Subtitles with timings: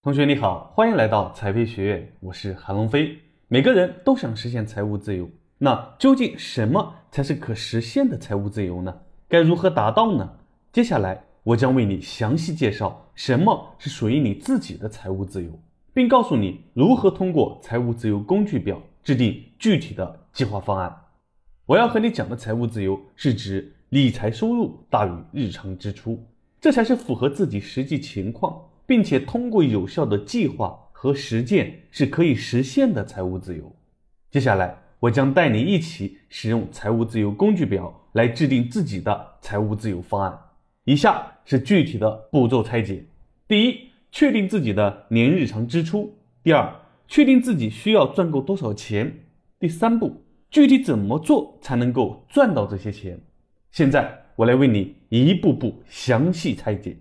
[0.00, 3.18] 同学你好，欢迎来到财飞学院，我是韩龙飞。
[3.48, 5.28] 每个人都想实现财务自由，
[5.58, 8.96] 那究竟什么才是可实现的财务自由呢？
[9.28, 10.36] 该如何达到呢？
[10.72, 15.50] 接下来我将为你详细介绍什么是属于你自己的财务自由，
[15.92, 20.96] 并告诉你如何通过财务自由工具表制定具体的计划方案。
[21.66, 26.24] 我要和你讲的财务自由是指理财收入大于日常支出，
[26.60, 28.62] 这才是符合自己实际情况。
[28.88, 33.76] 并且通过有效的计划和实践是可以实现的财务自由。
[34.30, 40.38] 接下来，我将带你一起使用财务自由工具表来制定自己的财务自由方案。
[40.84, 43.04] 以下是具体的步骤拆解：
[43.46, 46.08] 第一，确定自己的年日常支出；
[46.42, 46.74] 第二，
[47.06, 49.06] 确定自己需要赚够多少钱；
[49.60, 53.20] 第三步，具体怎么做才能够赚到这些钱。
[53.70, 56.96] 现在，我来为你一步步详细拆解。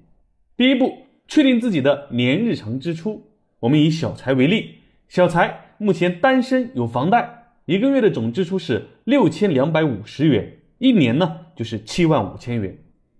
[0.57, 1.06] 第一步。
[1.27, 3.29] 确定自己的年日常支出。
[3.59, 4.75] 我们以小财为例，
[5.07, 12.77] 小财目前单身，有房贷，一个月的总支出是六千两百五十元，一年呢就是七万五千元。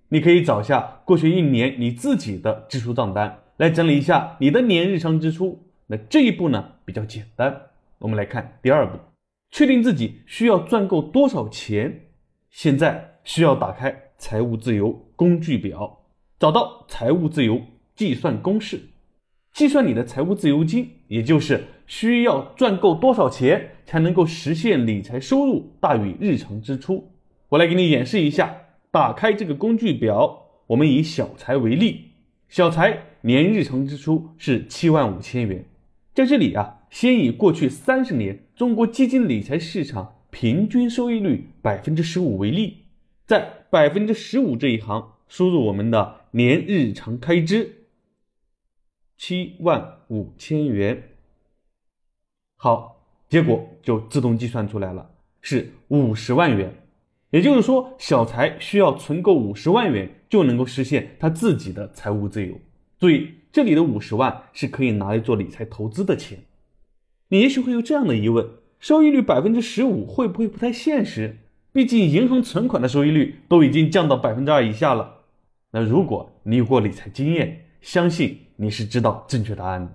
[0.10, 5.68] 你可以找一下过去一年你自己的支出账单，来整理一下你的年日常支出。
[5.88, 7.62] 那这一步呢比较简单。
[8.00, 8.98] 我们来看第二步，
[9.52, 12.04] 确定自己需要赚够多少钱。
[12.50, 16.06] 现在需要打开财务自由工具表，
[16.40, 17.62] 找到财务自由。
[17.98, 18.80] 计算公式，
[19.52, 27.12] 计算你的财务自由金，也就是需要赚够多少钱才能够实现理财收入大于日常支出。
[27.50, 28.62] 我来给你演示一下。
[28.90, 32.06] 打开这个工具表，我们以小财为例，
[32.48, 35.66] 小财年日常支出是七万五千元。
[36.16, 42.86] 在这里啊，先以过去三十年中国基金理财市场平均收益率百分之十五为例，
[43.26, 47.77] 在百分之十五这一行输入我们的年日常开支。
[49.28, 51.04] 七万五千元，
[52.56, 55.12] 好，结果就自动计算出来了，
[55.42, 56.74] 是五十万元。
[57.32, 62.58] 也就是说，小财需要存够五十万元，就能够实现他自己的财务自由。
[62.98, 66.40] 注意，这里的五十万是可以拿来做理财投资的钱。
[67.28, 68.48] 你也许会有这样的疑问：
[68.80, 71.40] 收益率百分之十五会不会不太现实？
[71.74, 75.24] 毕竟银行存款的收益率都已经降到百分之二以下了。
[75.72, 78.38] 那如果你有过理财经验，相信。
[78.58, 79.90] 你是知道正确答案的，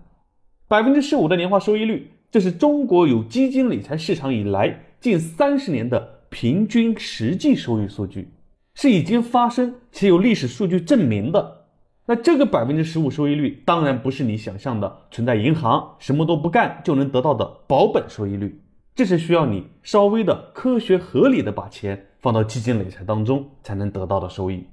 [0.66, 8.28] 百分之十五的年化收益率，这是中国有基金理财市场以来近三十年的平均实际收益数据，
[8.76, 11.66] 是已经发生且有历史数据证明的。
[12.06, 18.58] 那这个百分之十五收益率，当然不是你想象的存在银行什么都不干就能得到的保本收益率，
[18.94, 24.64] 这是需要你稍微的科学合理的把钱放到基金理财当中才能得到的收益。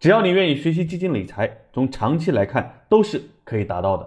[0.00, 4.06] 只要你愿意学习基金理财，从长期来看都是可以达到的。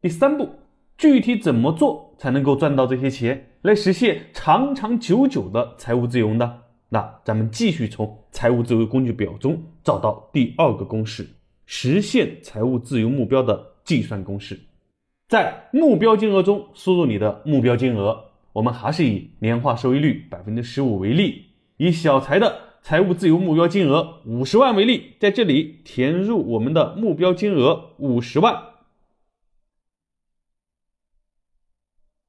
[0.00, 0.48] 第三步，
[0.96, 6.62] 具体怎么做才能够赚到这些钱，来实现长长久久的财务自由呢？
[6.88, 11.28] 那咱们继续从财务自由工具表中找到第二个公式，
[11.66, 14.58] 实现财务自由目标的计算公式。
[15.28, 18.18] 在目标金额中输入你的目标金额，
[18.54, 21.44] 我们还是以年化收益率百分之十五为例，
[21.76, 22.69] 以小财的。
[22.82, 28.62] 财务自由目标金额五十万为例，在这里填入我们的目标金额五十万。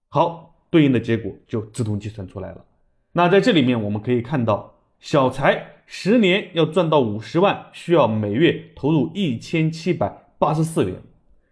[0.10, 2.66] 好，对应的结果就自动计算出来了。
[3.14, 11.02] 那在这里面我们可以看到，小财十年要赚到五十万，需要每月投入一千七百八十四元。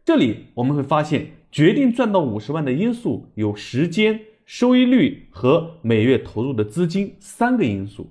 [0.04, 8.10] 这里我们会发现，决定赚到五十万的因素有时间、收益率和每月投入的资金三个因素。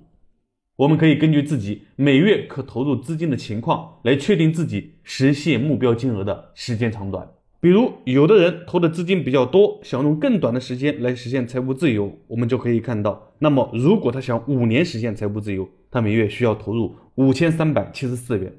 [0.79, 7.29] 我们可以根据自己每月可投入资金的情况来确定自己实现目标金额的时间长短。
[7.59, 18.53] 比如，有的人投的资金比较多，想用更短的时间来实现财务自由，我们就可以看到，那么如果他想五年实现财务自由，他每月需要投入五千三百七十四元。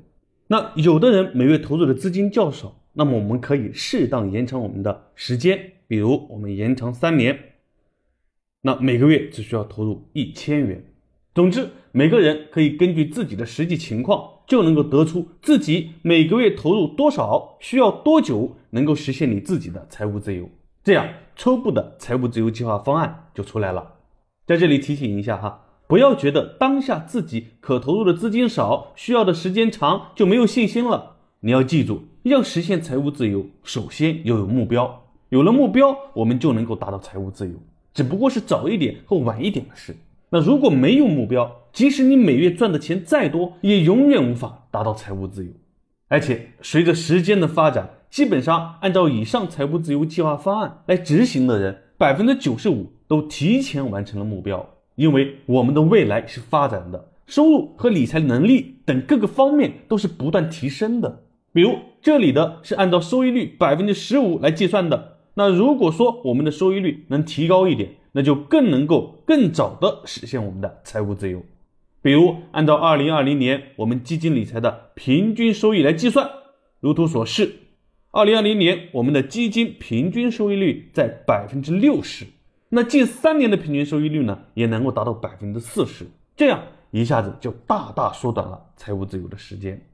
[0.49, 5.59] 那有的人每月投入的资金较少，那么我们可以适当延长我们的时间，
[5.89, 7.39] 比如我们延长三年，
[8.61, 10.85] 那每个月只需要投入一千元。
[11.33, 20.49] 总之，每个人可以根据自己的实际情况，就能够得出自己每个月投入多少，需要多久能够实现你自己的财务自由。
[20.83, 23.93] 这样，初步的财务自由计划方案就出来了。
[24.45, 31.19] 在这里提醒一下哈，不要觉得当下自己可投入的资金少，需要的时间长就没有信心了。
[31.43, 35.05] 你要记住，要实现财务自由，首先要有目标。
[35.29, 37.55] 有了目标，我们就能够达到财务自由，
[37.95, 39.95] 只不过是早一点或晚一点的事。
[40.31, 45.51] 那如果没有目标，即使你每月赚的钱再多，也永远无法达到财务自由。
[46.09, 54.69] 而且随着时间的发展，基本上按照以上财务自由计划方案来执行的人，百分之九十五都提前完成了目标。
[54.97, 61.23] 因为我们的未来是发展的，收入和理财能力等各个方面都是不断提升的。
[61.53, 71.43] 比如这里的是按照收益率百分之十五来计算的，那如果说我们的收益率能提高一点，那就更能够更早的实现我们的财务自由。
[72.03, 76.31] 比如按照二零二零年我们基金理财的平均收益来计算，
[76.81, 77.57] 如图所示，
[78.11, 82.27] 二零二零年我们的基金平均收益率在百分之六十。
[82.71, 86.07] 那近三年的平均收益率呢，也能够达到百分之四十，
[86.37, 89.85] 这样一下子就大大缩短了财务自由的时间。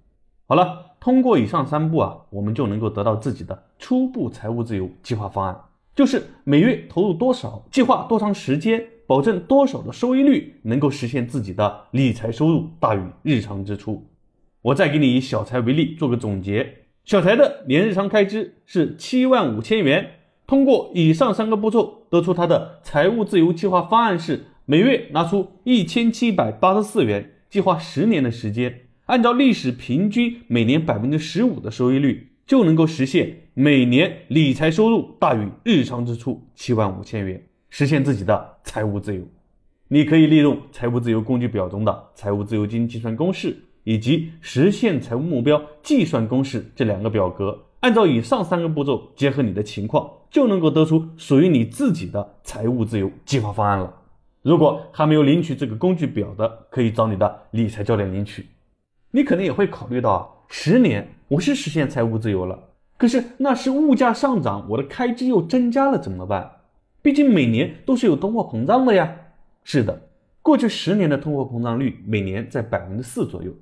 [0.47, 5.59] 好了，通过以上三步啊，我们就能够得到自己的初步财务自由计划方案，
[5.97, 14.07] 就是每月投入多少，计划多长时间，保证多少的收益率，能够实现自己的理财收入大于日常支出。
[14.61, 20.11] 我再给你以小财为例做个总结，小财的年日常开支是七万五千元。
[20.47, 39.23] 通过以上三个步骤，得出他的财务自由计划方案是：每月拿出一千七百八十四元，计划十年的时间，按照历史平均每年百分之十五的收益率，就能够实现每年理财收入大于日常支出七万五千元，实现自己的财务自由。
[39.89, 47.65] 你可以利用财务自由工具表中的财务自由金计算公式以及实现财务目标计算公式这两个表格。
[47.81, 53.93] 按照以上三个步骤，结合你的情况，就能够得出属于你自己的财务自由计划方案了。
[54.43, 58.47] 如果还没有领取这个工具表的，可以找你的理财教练领取。
[59.11, 66.51] 你可能也会考虑到啊，十年我是实现财务自由了，可是那是物价上涨，我的开支又增加了，怎么办？
[67.03, 69.17] 毕竟每年都是有通货膨胀的呀。
[69.65, 70.09] 是的，
[70.43, 73.53] 过去十年的通货膨胀率每年在百分之四左右。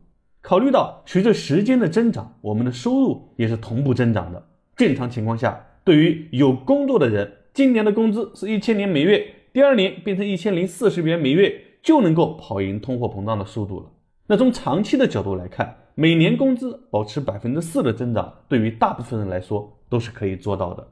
[0.42, 4.46] 考虑到随着时间的增长，我们的收入也是同步增长的。
[4.76, 13.86] 正常情况下，对于有工作的人，今年的工资是一千年每月，第二年变成一千零四十元每月，就能够跑赢通货膨胀的速度了。
[14.26, 20.88] 那从长期的角度来看，每年工资保持百分之四的增长，对于大部分人来说都是可以做到的。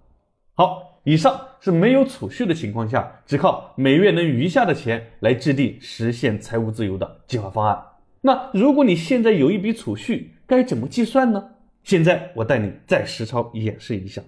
[0.55, 7.83] 好，以上是没有储蓄的情况下，只靠每月能余下的钱来制定实现财务自由的计划方案。
[8.21, 11.51] 那如果你现在有一笔储蓄，该怎么计算呢？
[11.83, 14.23] 现在我带你再实操演示一下。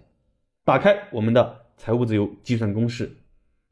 [0.65, 3.15] 打开我们的财务自由计算公式，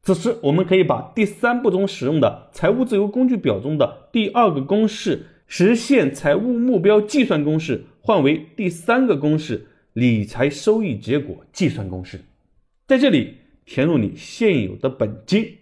[0.03, 12.19] 此时我们可以把第三步中使用的财务自由工具表中的第二个公式——实现财务目标计算公式，换为第三个公式——理财收益结果计算公式。
[12.85, 15.59] 在这里填入你现有的本金。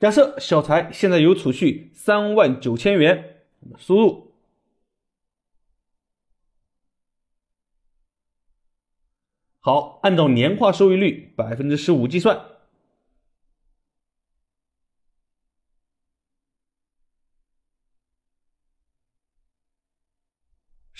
[0.00, 3.42] 假设小财现在有储蓄三万九千元。
[3.76, 4.32] 输入
[9.60, 12.40] 好，按照年化收益率百分之十五计算。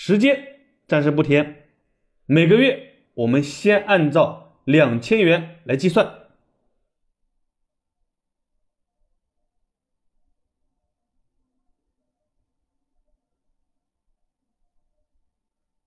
[0.01, 1.67] 时间暂时不填，
[2.25, 6.29] 每个月我们先按照两千元来计算。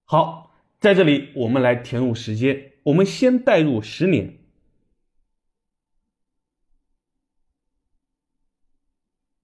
[0.05, 4.39] 好，在这里我们来填入时间，我们先代入十年，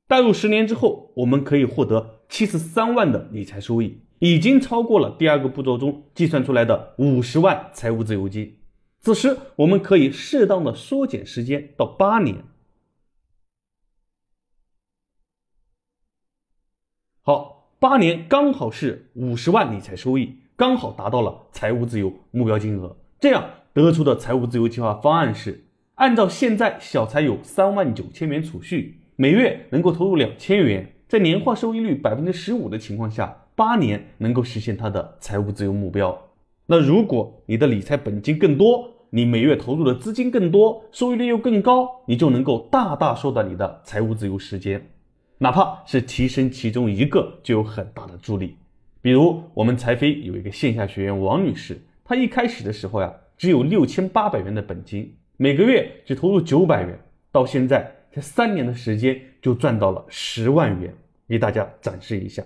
[0.06, 8.58] 代入十年之后，我们可以获得七十三万的理财收益，已经超过了第二个步骤中计算出来的五十万财务自由金。
[9.00, 12.44] 此时，我们可以适当的缩减时间到八年。
[17.22, 20.38] 好，八年刚好是五十万理财收益。
[20.56, 36.16] 刚好达到了财务自由目标金额，这样得出的财务自由计划方案是：按照现在小财有三万九千元储蓄，每月能够投入两千元，在年化收益率百分之十五的情况下，八年能够实现他的财务自由目标。
[36.66, 44.88] 那如果你的理财本金更多，你每月投入的资金更多，收益率又更高，你就能够大大缩短你的财务自由时间，
[45.38, 48.54] 哪怕是提升其中一个，就有很大的助力。
[49.02, 56.96] 比如我们财飞有一个线下学员王女士，她一开始的时候呀，只有六千八百元的本金，每个月只投入九百元，
[57.32, 60.94] 到现在才三年的时间就赚到了十万元，
[61.26, 62.40] 给大家展示一下。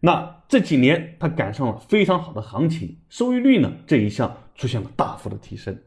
[0.00, 5.78] 那这几年它赶上了非常好的行情，收益率呢这一项出现了大幅的提升。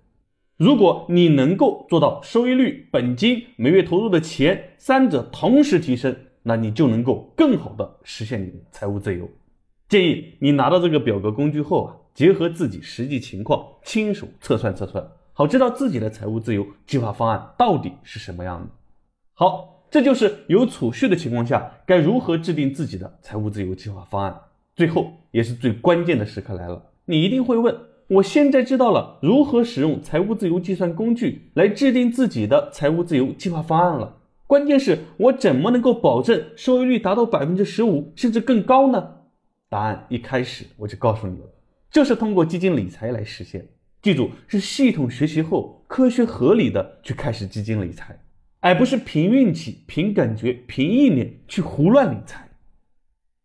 [0.58, 9.27] 如果你能够做到收益率、本金、每月投入的钱三者同时提升，那你就能够更好的实现你的财务自由。
[9.89, 18.70] 建议你拿到这个表格工具后啊，结合自己实际情况，亲手测算测算，好知道自己的财务自由计划方案到底是什么样的。
[19.34, 24.36] 好，这就是有储蓄的情况下该如何制定自己的财务自由计划方案。
[24.76, 34.18] 最后也是最关键的时刻来了，你一定会问：我现在知道了如何使用财务自由计算工具来制定自己的财务自由计划方案了。
[34.48, 39.18] 关键是我怎么能够保证收益率达到百分之十五甚至更高呢？
[39.70, 41.46] 答案一开始我就告诉你了，
[41.92, 43.64] 就是通过基金理财来实现。
[44.02, 48.18] 记住，是系统学习后科学合理的去开始基金理财，
[48.63, 52.50] 而不是凭运气、凭感觉、凭意念去胡乱理财。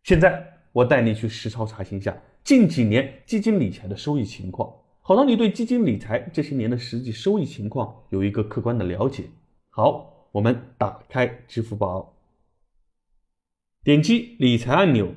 [0.03, 9.25] 现在我带你去实操查询一下近几年基金理财的收益情况，好让你对基金理财这些年的实际收益情况有一个客观的了解。
[9.69, 10.15] 好。
[10.31, 12.15] 我们打开支付宝，
[13.83, 15.15] 点击理财按钮，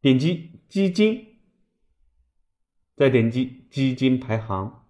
[0.00, 1.24] 点击基金，
[2.96, 4.83] 再点击基金排行。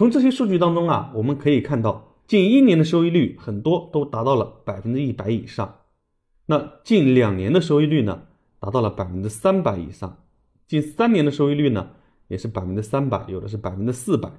[0.00, 5.80] 从这些数据当中啊，我们可以看到，近一年的收益率很多都达到了百分之一百以上。
[6.46, 8.22] 那近两年的收益率呢，
[8.58, 10.24] 达到了百分之三百以上。
[10.66, 11.90] 近三年的收益率呢，
[12.28, 14.30] 也是百分之三百，有的是百分之四百。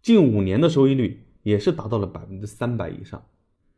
[0.00, 1.22] 近五年的收益率。
[1.42, 3.22] 也是达到了百分之三百以上。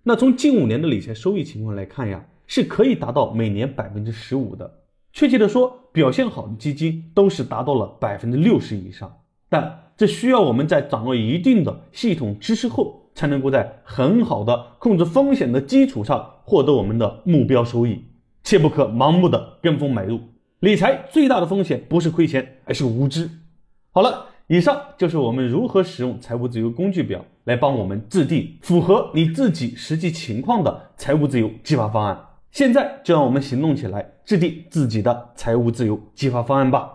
[0.04, 4.84] 那从近五年的理财收益情况来看呀，是可以达到每年百分之十五的。
[5.12, 9.12] 确切的说，表现好的基金都是达到了百分之六十以上。
[9.48, 18.04] 但这需要我们在掌握一定的系统知识后，才能够在很好的控制风险的基础上获得我们的目标收益。
[18.42, 20.20] 切不可盲目的跟风买入。
[20.60, 23.30] 理财最大的风险不是亏钱，而是无知。
[23.90, 24.26] 好了。
[24.46, 32.20] 以上就是我们如何使用财务自由工具表来帮我们制定符合你自己实际情况的财务自由计划方案。
[32.50, 36.90] 现在就让我们行动起来，制定自己的财务自由计划方案吧。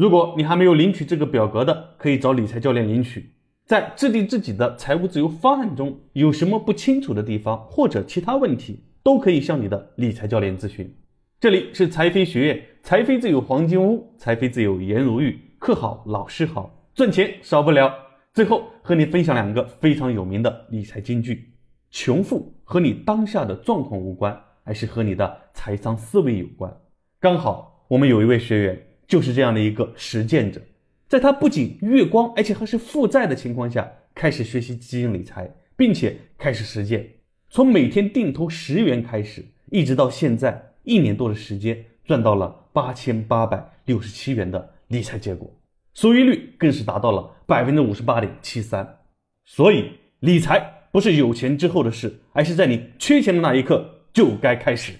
[0.00, 3.34] 如果你还没有领取这个表格的，可以找理财教练领取。
[3.66, 10.90] 在制定自己的财务自由方案中，有什么不清楚的地方或者其他问题，都可以向你的理财教练咨询。
[11.38, 16.88] 这里是财飞学院，财飞自有黄金屋，财飞自有颜如玉，课好老师好。
[16.94, 17.92] 赚钱少不了。
[18.32, 21.52] 最后和你分享两个非常有名的理财金句：
[21.90, 26.74] 穷富和你当下的状况无关，而是和你的财商思维有关。
[27.20, 30.62] 刚好我们有一位学员就是这样的一个实践者，
[31.08, 37.04] 在他不仅月光，而且还是负债的情况下，开始学习基金理财，并且开始实践，
[37.50, 45.52] 从每天定投十元开始，一直到现在一年多的时间，赚到了八千八百六十七元的理财结果。
[45.92, 48.98] 收益率更是达到了百分之五十八点七三，
[49.44, 49.90] 所以
[50.20, 54.92] 理财不是有钱之后的事，而是在你缺钱的那一刻就该开始。